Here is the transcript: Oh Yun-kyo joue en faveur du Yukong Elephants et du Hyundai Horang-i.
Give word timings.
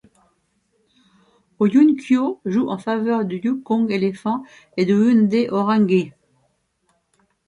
Oh 1.59 1.67
Yun-kyo 1.67 2.41
joue 2.43 2.69
en 2.71 2.79
faveur 2.79 3.23
du 3.23 3.35
Yukong 3.37 3.87
Elephants 3.91 4.43
et 4.75 4.85
du 4.85 4.93
Hyundai 4.95 5.47
Horang-i. 5.51 6.11